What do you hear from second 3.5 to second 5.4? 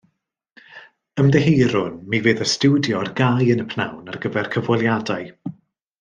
yn y pnawn ar gyfer cyfweliadau